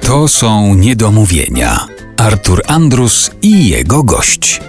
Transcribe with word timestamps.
To 0.00 0.28
są 0.28 0.74
niedomówienia. 0.74 1.86
Artur 2.16 2.62
Andrus 2.66 3.30
i 3.42 3.68
jego 3.68 4.02
gość. 4.02 4.60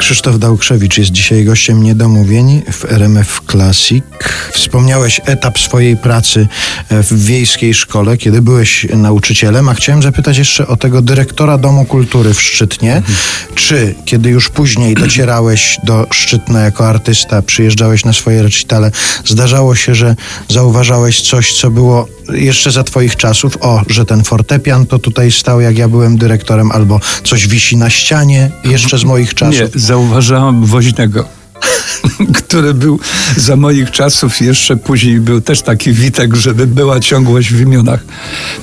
Krzysztof 0.00 0.38
Dałkrzewicz 0.38 0.98
jest 0.98 1.10
dzisiaj 1.10 1.44
gościem 1.44 1.82
Niedomówień 1.82 2.62
w 2.72 2.84
RMF 2.84 3.40
Classic. 3.50 4.04
Wspomniałeś 4.52 5.20
etap 5.24 5.58
swojej 5.58 5.96
pracy 5.96 6.48
w 6.90 7.24
wiejskiej 7.24 7.74
szkole, 7.74 8.16
kiedy 8.16 8.42
byłeś 8.42 8.86
nauczycielem, 8.94 9.68
a 9.68 9.74
chciałem 9.74 10.02
zapytać 10.02 10.38
jeszcze 10.38 10.66
o 10.66 10.76
tego 10.76 11.02
dyrektora 11.02 11.58
Domu 11.58 11.84
Kultury 11.84 12.34
w 12.34 12.42
Szczytnie. 12.42 12.96
Mhm. 12.96 13.16
Czy 13.54 13.94
kiedy 14.04 14.30
już 14.30 14.48
później 14.48 14.94
docierałeś 14.94 15.78
do 15.84 16.06
Szczytna 16.10 16.60
jako 16.60 16.88
artysta, 16.88 17.42
przyjeżdżałeś 17.42 18.04
na 18.04 18.12
swoje 18.12 18.42
recitale, 18.42 18.90
zdarzało 19.24 19.76
się, 19.76 19.94
że 19.94 20.16
zauważałeś 20.48 21.20
coś, 21.20 21.52
co 21.52 21.70
było 21.70 22.08
jeszcze 22.32 22.70
za 22.70 22.84
twoich 22.84 23.16
czasów, 23.16 23.58
o, 23.60 23.82
że 23.88 24.04
ten 24.04 24.24
fortepian 24.24 24.86
to 24.86 24.98
tutaj 24.98 25.30
stał, 25.30 25.60
jak 25.60 25.78
ja 25.78 25.88
byłem 25.88 26.18
dyrektorem, 26.18 26.70
albo 26.70 27.00
coś 27.24 27.48
wisi 27.48 27.76
na 27.76 27.90
ścianie 27.90 28.50
jeszcze 28.64 28.98
z 28.98 29.04
moich 29.04 29.34
czasów. 29.34 29.74
Nie, 29.74 29.80
zauważałem 29.80 30.64
woźnego 30.64 31.39
który 32.38 32.74
był 32.74 32.98
za 33.36 33.56
moich 33.56 33.90
czasów, 33.90 34.40
jeszcze 34.40 34.76
później 34.76 35.20
był 35.20 35.40
też 35.40 35.62
taki 35.62 35.92
Witek, 35.92 36.34
żeby 36.34 36.66
była 36.66 37.00
ciągłość 37.00 37.52
w 37.52 37.60
imionach. 37.60 38.04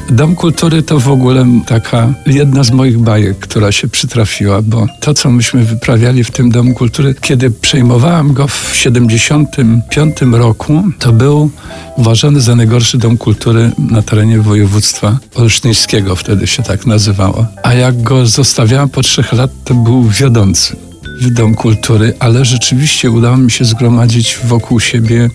Dom 0.10 0.36
Kultury 0.36 0.84
to 0.84 1.00
w 1.00 1.10
ogóle 1.10 1.46
taka 1.68 2.14
jedna 2.26 2.64
z 2.64 2.72
moich 2.72 2.98
bajek, 2.98 3.40
która 3.40 3.72
się 3.72 3.88
przytrafiła, 3.88 4.62
bo 4.62 4.88
to, 5.00 5.14
co 5.14 5.32
myśmy 5.32 5.64
wyprawiali 5.64 6.24
w 6.24 6.32
tym 6.32 6.52
Domu 6.52 6.74
Kultury, 6.74 7.16
kiedy 7.22 7.52
przejmowałem 7.52 8.34
go 8.34 8.48
w 8.48 8.72
75 8.76 10.16
roku, 10.32 10.84
to 11.00 11.14
był 11.14 11.50
uważany 11.98 12.42
za 12.42 12.56
najgorszy 12.56 12.98
Dom 12.98 13.18
Kultury 13.18 13.72
na 13.78 14.02
terenie 14.02 14.40
województwa 14.40 15.18
olsztyńskiego, 15.36 16.16
wtedy 16.16 16.48
się 16.48 16.64
tak 16.64 16.86
nazywało. 16.86 17.46
A 17.64 17.74
jak 17.74 18.02
go 18.02 18.26
zostawiałem 18.26 18.90
po 18.90 19.02
trzech 19.02 19.34
lat, 19.34 19.52
to 19.64 19.74
był 19.74 20.04
wiodący 20.04 20.87
w 21.22 21.30
Dom 21.30 21.56
Kultury, 21.56 22.14
ale 22.20 22.46
rzeczywiście 22.46 23.12
udało 23.12 23.38
mi 23.38 23.52
się 23.52 23.66
zgromadzić 23.66 24.38
wokół 24.44 24.80
siebie 24.80 25.30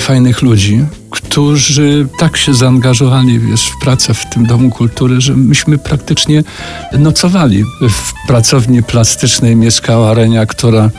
fajnych 0.00 0.42
ludzi, 0.42 0.84
którzy 1.12 2.08
tak 2.18 2.36
się 2.36 2.54
zaangażowali 2.54 3.38
wiesz, 3.38 3.66
w 3.66 3.78
pracę 3.78 4.14
w 4.14 4.26
tym 4.30 4.46
Domu 4.46 4.70
Kultury, 4.70 5.20
że 5.20 5.34
myśmy 5.36 5.78
praktycznie 5.78 6.44
nocowali. 6.92 7.64
W 7.64 8.26
pracowni 8.26 8.82
plastycznej 8.82 9.56
mieszkała 9.56 10.14
Renia, 10.14 10.46
która 10.46 10.90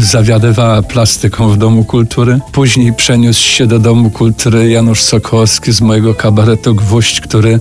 zawiadywała 0.00 0.82
plastyką 0.82 1.50
w 1.50 1.56
Domu 1.56 1.84
Kultury. 1.84 2.40
Później 2.52 2.92
przeniósł 2.92 3.42
się 3.42 3.66
do 3.66 3.78
Domu 3.78 4.10
Kultury 4.10 4.70
Janusz 4.70 5.02
Sokołowski 5.02 5.72
z 5.72 5.80
mojego 5.80 6.14
kabaretu 6.14 6.74
Gwóźdź, 6.74 7.20
który 7.20 7.60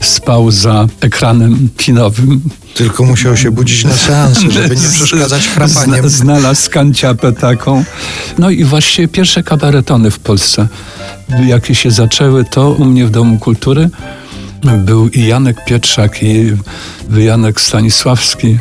spał 0.00 0.50
za 0.50 0.86
ekranem 1.00 1.68
kinowym. 1.76 2.40
Tylko 2.74 3.04
musiał 3.04 3.36
się 3.36 3.50
budzić 3.50 3.84
na 3.84 3.92
seansy, 3.92 4.50
żeby 4.50 4.76
nie 4.76 4.88
przeszkadzać 4.94 5.48
chrapaniem. 5.48 6.08
Znalazł 6.08 6.70
kanciapę 6.70 7.32
taką. 7.32 7.84
No 8.38 8.50
i 8.50 8.64
właściwie 8.64 9.08
pierwsze 9.08 9.42
kabaretony 9.42 10.10
w 10.10 10.18
Polsce 10.18 10.68
jakie 11.46 11.74
się 11.74 11.90
zaczęły, 11.90 12.44
to 12.44 12.70
u 12.70 12.84
mnie 12.84 13.06
w 13.06 13.10
Domu 13.10 13.38
Kultury 13.38 13.90
był 14.78 15.08
i 15.08 15.26
Janek 15.26 15.64
Pietrzak, 15.64 16.22
i 16.22 16.52
Janek 17.16 17.60
Stanisławski, 17.60 18.58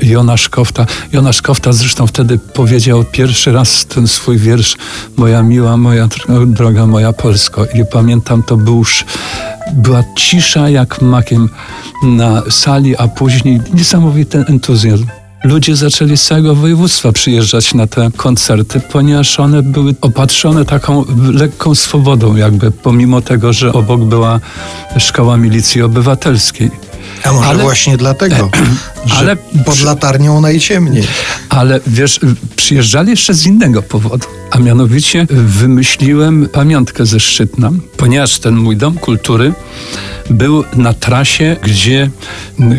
i 0.00 0.08
Jonasz 0.08 0.48
Kofta. 0.48 0.86
Jonasz 1.12 1.42
Kofta 1.42 1.72
zresztą 1.72 2.06
wtedy 2.06 2.38
powiedział 2.38 3.04
pierwszy 3.04 3.52
raz 3.52 3.86
ten 3.86 4.08
swój 4.08 4.38
wiersz 4.38 4.76
Moja 5.16 5.42
miła, 5.42 5.76
moja 5.76 6.08
droga, 6.46 6.86
moja 6.86 7.12
Polsko. 7.12 7.66
I 7.66 7.84
pamiętam, 7.92 8.42
to 8.42 8.56
był 8.56 8.78
już, 8.78 9.04
była 9.72 10.04
cisza 10.16 10.68
jak 10.68 11.02
makiem 11.02 11.48
na 12.02 12.42
sali, 12.50 12.96
a 12.96 13.08
później 13.08 13.60
niesamowity 13.74 14.44
entuzjazm 14.48 15.06
ludzie 15.44 15.76
zaczęli 15.76 16.16
z 16.16 16.22
całego 16.22 16.54
województwa 16.54 17.12
przyjeżdżać 17.12 17.74
na 17.74 17.86
te 17.86 18.10
koncerty, 18.16 18.80
ponieważ 18.80 19.40
one 19.40 19.62
były 19.62 19.94
opatrzone 20.00 20.64
taką 20.64 21.04
lekką 21.32 21.74
swobodą, 21.74 22.36
jakby 22.36 22.70
pomimo 22.70 23.20
tego, 23.20 23.52
że 23.52 23.72
obok 23.72 24.00
była 24.00 24.40
szkoła 24.98 25.36
milicji 25.36 25.82
obywatelskiej. 25.82 26.70
A 27.24 27.32
może 27.32 27.48
ale, 27.48 27.62
właśnie 27.62 27.96
dlatego, 27.96 28.50
że 29.06 29.16
ale, 29.16 29.36
pod 29.64 29.80
latarnią 29.80 30.40
najciemniej. 30.40 31.04
Ale 31.48 31.80
wiesz, 31.86 32.20
przyjeżdżali 32.56 33.10
jeszcze 33.10 33.34
z 33.34 33.46
innego 33.46 33.82
powodu, 33.82 34.26
a 34.50 34.58
mianowicie 34.58 35.26
wymyśliłem 35.30 36.48
pamiątkę 36.52 37.06
ze 37.06 37.20
Szczytna, 37.20 37.70
ponieważ 37.96 38.38
ten 38.38 38.54
mój 38.56 38.76
dom 38.76 38.98
kultury 38.98 39.52
był 40.30 40.64
na 40.76 40.94
trasie, 40.94 41.56
gdzie 41.62 42.10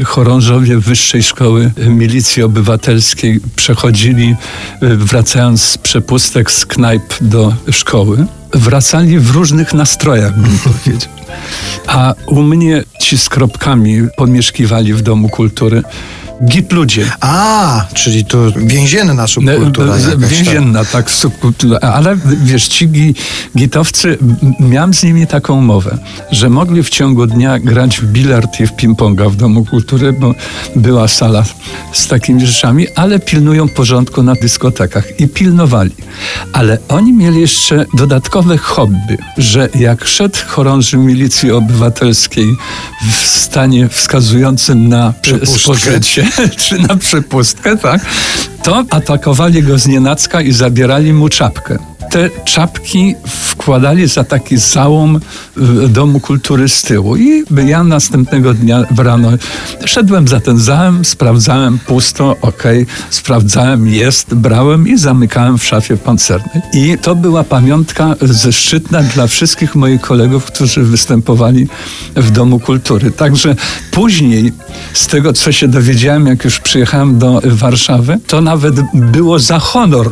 chorążowie 0.06 0.78
Wyższej 0.78 1.24
Szkoły 1.24 1.72
Milicji 1.88 2.44
Obywatelskiej 2.44 3.40
przechodzili, 3.56 4.36
wracając 4.82 5.62
z 5.62 5.78
przepustek 5.78 6.52
z 6.52 6.66
knajp 6.66 7.14
do 7.22 7.54
szkoły. 7.72 8.26
Wracali 8.56 9.20
w 9.20 9.32
różnych 9.32 9.74
nastrojach, 9.74 10.40
bym 10.40 10.60
powiedział. 10.60 11.10
A 11.88 12.14
u 12.28 12.42
mnie 12.42 12.84
ci 13.02 13.18
z 13.18 13.30
kropkami 13.30 14.08
pomieszkiwali 14.18 14.94
w 14.94 15.02
Domu 15.02 15.30
Kultury. 15.30 15.84
Git 16.44 16.72
ludzie. 16.72 17.12
A, 17.20 17.86
czyli 17.94 18.26
to 18.26 18.52
więzienna 18.58 19.28
subkultura. 19.28 19.94
Więzienna, 20.18 20.86
tak, 20.86 21.12
subkultura. 21.12 21.80
Ale 21.80 22.18
wiesz, 22.44 22.68
ci 22.68 22.90
gitowcy, 23.58 24.18
miałem 24.60 24.94
z 24.94 25.04
nimi 25.04 25.28
taką 25.28 25.58
umowę, 25.58 25.98
że 26.32 26.50
mogli 26.50 26.84
w 26.84 26.90
ciągu 26.90 27.28
dnia 27.28 27.60
grać 27.60 28.00
w 28.00 28.06
bilard 28.06 28.60
i 28.60 28.68
w 28.68 28.72
ping-ponga 28.72 29.32
w 29.32 29.36
Domu 29.36 29.66
Kultury, 29.66 30.14
bo 30.14 30.34
była 30.76 31.08
sala 31.08 31.44
z 31.94 32.08
takimi 32.08 32.46
rzeczami, 32.48 32.88
ale 32.96 33.20
pilnują 33.20 33.70
porządku 33.70 34.24
na 34.24 34.34
dyskotekach. 34.34 35.20
I 35.20 35.28
pilnowali. 35.28 35.92
Ale 36.54 36.78
oni 36.88 37.14
mieli 37.14 37.42
jeszcze 37.42 37.86
dodatkowe 37.94 38.58
hobby, 38.58 39.18
że 39.38 39.70
jak 39.76 40.06
szedł 40.06 40.38
chorąży 40.48 40.98
milicji 40.98 41.52
obywatelskiej 41.52 42.56
w 43.12 43.28
stanie 43.28 43.90
wskazującym 43.90 44.90
na 44.90 45.14
spożycie, 45.46 46.25
czy 46.58 46.80
na 46.80 46.96
przepustkę, 46.96 47.78
tak, 47.78 48.02
to 48.64 48.84
atakowali 48.90 49.64
go 49.64 49.78
z 49.78 49.88
nienacka 49.88 50.42
i 50.42 50.52
zabierali 50.52 51.14
mu 51.14 51.30
czapkę 51.30 51.95
te 52.16 52.30
czapki 52.46 53.16
wkładali 53.28 54.08
za 54.08 54.24
taki 54.24 54.58
załom 54.58 55.20
Domu 55.90 56.20
Kultury 56.20 56.70
z 56.70 56.82
tyłu. 56.82 57.16
I 57.16 57.44
ja 57.66 57.84
następnego 57.84 58.54
dnia 58.54 58.84
w 58.92 59.00
rano 59.00 59.32
szedłem 59.86 60.28
za 60.28 60.40
ten 60.40 60.58
załem, 60.58 61.06
sprawdzałem 61.06 61.80
pusto, 61.80 62.36
ok, 62.42 62.64
sprawdzałem, 63.10 63.88
jest, 63.88 64.34
brałem 64.34 64.88
i 64.88 64.98
zamykałem 64.98 65.58
w 65.58 65.64
szafie 65.64 65.98
pancernej. 65.98 66.62
I 66.74 66.98
to 67.02 67.16
była 67.16 67.44
pamiątka 67.44 68.16
ze 68.22 68.54
Szczytna 68.54 69.04
dla 69.04 69.28
wszystkich 69.28 69.76
moich 69.76 70.02
kolegów, 70.02 70.46
którzy 70.46 70.84
występowali 70.84 71.68
w 72.16 72.32
Domu 72.32 72.60
Kultury. 72.60 73.12
Także 73.12 73.56
później, 73.92 74.54
z 74.94 75.08
tego 75.08 75.34
co 75.34 75.52
się 75.52 75.68
dowiedziałem, 75.68 76.28
jak 76.28 76.46
już 76.46 76.60
przyjechałem 76.60 77.20
do 77.20 77.42
Warszawy, 77.46 78.20
to 78.28 78.42
nawet 78.42 78.76
było 78.94 79.40
za 79.40 79.60
honor, 79.60 80.12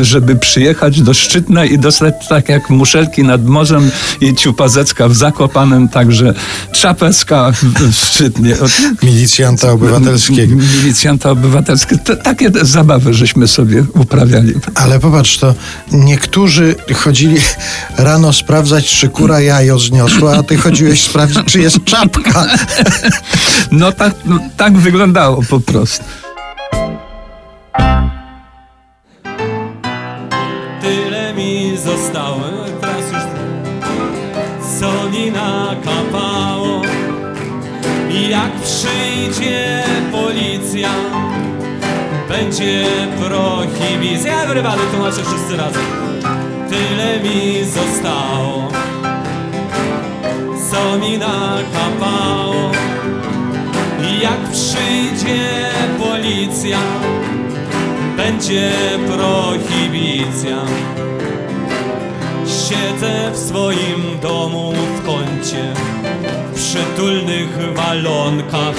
żeby 0.00 0.36
przyjechać 0.36 1.00
do 1.00 1.14
Szczytna 1.26 1.64
i 1.64 1.78
dostać 1.78 2.14
tak 2.28 2.48
jak 2.48 2.70
muszelki 2.70 3.24
nad 3.24 3.44
morzem 3.46 3.90
i 4.20 4.34
ciupazecka 4.34 5.08
w 5.08 5.14
Zakopanem, 5.14 5.88
także 5.88 6.34
czapecka 6.72 7.52
w 7.52 7.94
Szczytnie. 7.94 8.56
Milicjanta 9.02 9.72
obywatelskiego. 9.72 10.56
Milicjanta 10.56 11.30
obywatelskiego. 11.30 12.16
takie 12.16 12.50
zabawy 12.62 13.14
żeśmy 13.14 13.48
sobie 13.48 13.84
uprawiali. 13.94 14.54
Ale 14.74 15.00
popatrz, 15.00 15.38
to 15.38 15.54
niektórzy 15.92 16.74
chodzili 16.94 17.36
rano 17.98 18.32
sprawdzać, 18.32 18.84
czy 18.84 19.08
kura 19.08 19.40
jajo 19.40 19.78
zniosła, 19.78 20.36
a 20.36 20.42
ty 20.42 20.56
chodziłeś 20.56 21.02
sprawdzić, 21.02 21.44
czy 21.46 21.60
jest 21.60 21.84
czapka. 21.84 22.46
No 23.70 23.92
tak, 23.92 24.14
no, 24.24 24.38
tak 24.56 24.78
wyglądało 24.78 25.42
po 25.42 25.60
prostu. 25.60 26.04
Nakapało. 35.30 36.82
przyjdzie 38.66 39.82
policja, 40.12 40.90
będzie 42.28 42.84
prohibicja. 43.20 44.42
Everybody, 44.42 44.82
tłumaczę 44.92 45.22
wszyscy 45.24 45.56
razem. 45.56 45.82
Tyle 46.70 47.20
mi 47.20 47.64
zostało, 47.64 48.68
co 50.70 50.98
mi 50.98 51.18
nakapało. 51.18 52.70
Jak 54.22 54.50
przyjdzie 54.52 55.70
policja, 55.98 56.78
będzie 58.16 58.72
prohibicja. 59.06 60.56
Siedzę 62.46 63.30
w 63.32 63.38
swoim 63.38 64.18
domu 64.22 64.72
w 65.46 65.48
kącie, 65.48 65.72
w 66.52 66.64
przytulnych 66.64 67.74
walonkach. 67.74 68.74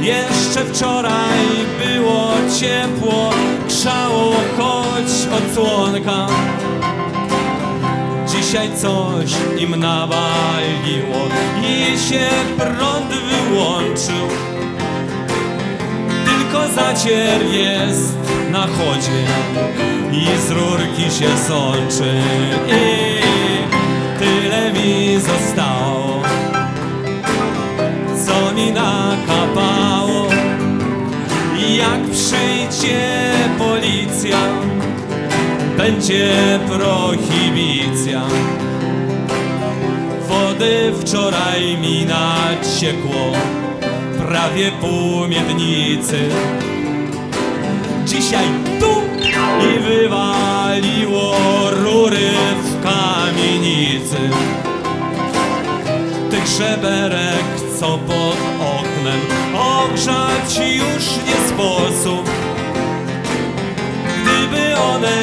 Jeszcze 0.00 0.64
wczoraj 0.64 1.46
było 1.78 2.32
ciepło, 2.60 3.30
grzało 3.68 4.32
choć 4.56 5.38
odsłonka. 5.38 6.26
Dzisiaj 8.28 8.70
coś 8.76 9.32
im 9.58 9.76
nawaliło 9.76 11.28
i 11.62 11.98
się 11.98 12.28
prąd 12.56 13.08
wyłączył. 13.08 14.28
Tylko 16.24 16.68
zacier 16.74 17.44
jest 17.52 18.18
na 18.50 18.66
chodzie 18.66 19.24
i 20.12 20.26
z 20.48 20.50
rurki 20.50 21.02
się 21.02 21.38
sączy. 21.48 22.20
I 22.68 23.15
tyle 24.56 24.72
mi 24.72 25.20
zostało, 25.20 26.22
co 28.26 28.54
mi 28.54 28.72
nakapało. 28.72 30.26
Jak 31.76 32.00
przyjdzie 32.10 33.30
policja, 33.58 34.38
będzie 35.76 36.58
prohibicja. 36.68 38.22
Wody 40.28 40.92
wczoraj 41.00 41.76
mi 41.78 42.06
naciekło, 42.06 43.32
prawie 44.18 44.72
pół 44.80 45.28
miednicy. 45.28 46.28
Dzisiaj 48.06 48.46
tu 48.80 49.05
i 49.60 49.78
wywaliło 49.78 51.36
rury 51.70 52.30
w 52.62 52.82
kamienicy. 52.82 54.16
Tych 56.30 56.46
żeberek, 56.46 57.44
co 57.80 57.98
pod 57.98 58.36
oknem, 58.78 59.20
ogrzać 59.54 60.56
już 60.56 61.04
nie 61.26 61.48
sposób. 61.48 62.30
Gdyby 64.22 64.76
one 64.76 65.18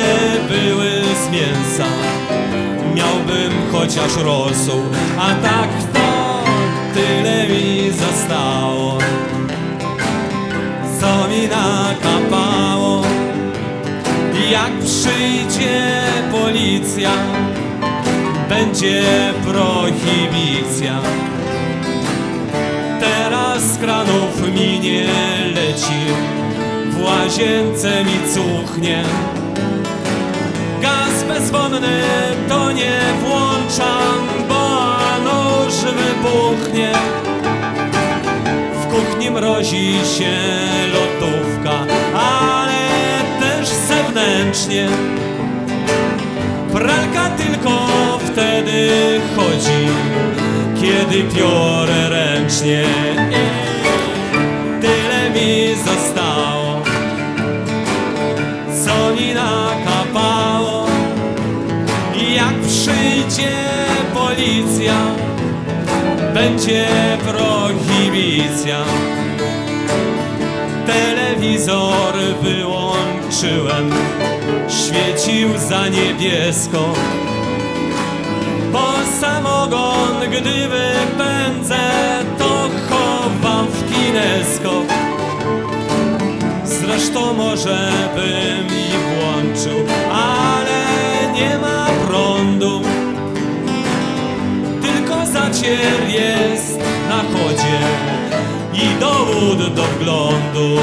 były 0.49 0.91
z 1.25 1.31
mięsa, 1.31 1.89
miałbym 2.95 3.51
chociaż 3.71 4.15
rosół, 4.15 4.81
a 5.19 5.27
tak 5.27 5.69
to 5.93 6.43
tyle 6.93 7.47
mi 7.47 7.91
Jak 14.53 14.71
przyjdzie 14.79 15.81
policja, 16.31 17.11
będzie 18.49 19.03
prohibicja. 19.43 20.99
Teraz 22.99 23.63
z 23.63 23.77
kranów 23.77 24.55
mi 24.55 24.79
nie 24.79 25.07
leci, 25.55 26.01
w 26.89 27.03
łazience 27.03 28.03
mi 28.03 28.33
cuchnie. 28.33 29.03
Gaz 30.81 31.23
bezwonny 31.27 32.01
to 32.49 32.71
nie 32.71 32.99
włączam, 33.21 34.27
bo 34.49 34.79
nóż 35.23 35.73
wybuchnie. 35.73 36.91
W 38.81 38.87
kuchni 38.93 39.31
mrozi 39.31 39.93
się 40.17 40.33
lodówka, 40.93 41.92
zewnętrznie. 44.23 44.87
Pralka 46.71 47.29
tylko 47.29 47.87
wtedy 48.19 48.89
chodzi, 49.35 49.87
kiedy 50.81 51.23
piorę 51.23 52.09
ręcznie. 52.09 52.83
Tyle 54.81 55.29
mi 55.29 55.75
zostało, 55.75 56.81
co 58.85 59.15
mi 59.15 59.33
nakapało. 59.33 60.87
Jak 62.35 62.53
przyjdzie 62.67 63.51
policja, 64.13 64.95
będzie 66.33 66.87
prohibicja. 67.25 68.83
Telewizor 70.85 72.13
świecił 74.69 75.57
za 75.69 75.87
niebiesko. 75.87 76.93
Bo 78.71 78.93
samogon, 79.21 80.29
gdy 80.31 80.67
wypędzę, 80.67 81.79
to 82.37 82.69
chowam 82.89 83.67
w 83.67 83.93
kineskop. 83.93 84.85
Zresztą 86.65 87.33
może 87.33 87.91
bym 88.15 88.67
i 88.77 88.89
włączył, 88.91 89.85
ale 90.11 90.83
nie 91.33 91.57
ma 91.57 91.87
prądu. 92.07 92.81
Tylko 94.81 95.25
zacier 95.25 96.09
jest 96.09 96.79
na 97.09 97.17
chodzie 97.17 97.79
i 98.73 98.99
dowód 98.99 99.73
do 99.73 99.83
wglądu. 99.83 100.81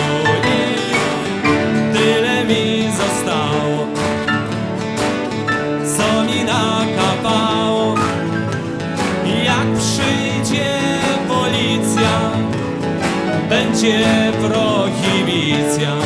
Będzie 13.81 14.33
prohibicja. 14.33 15.97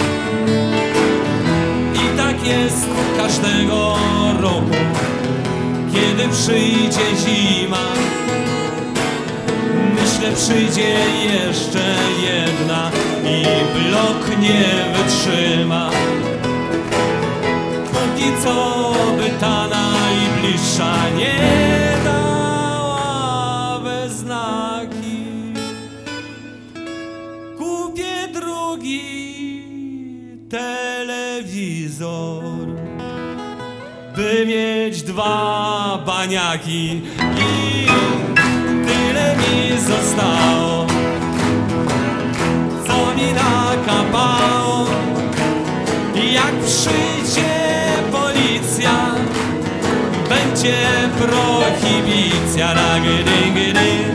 I 1.95 2.16
tak 2.16 2.47
jest 2.47 2.87
każdego 3.16 3.97
roku, 4.40 4.76
kiedy 5.93 6.28
przyjdzie 6.28 7.16
zima. 7.16 7.87
Myślę, 9.95 10.33
przyjdzie 10.37 10.97
jeszcze 11.25 11.95
jedna 12.23 12.90
i 13.25 13.45
blok 13.75 14.38
nie 14.40 14.64
wytrzyma. 14.95 15.90
Póki 17.93 18.33
co 18.45 18.93
by 19.19 19.31
ta 19.40 19.69
najbliższa 19.69 20.53
i 36.33 37.02
tyle 38.87 39.37
mi 39.37 39.81
zostało, 39.81 40.87
co 42.87 43.14
mi 43.14 43.33
nakapało. 43.33 44.87
Jak 46.33 46.54
przyjdzie 46.66 47.52
policja, 48.12 49.14
będzie 50.28 50.76
prohibicja. 51.19 52.75
Dingy, 52.75 53.25
ding, 53.25 53.54
dingy, 53.54 54.13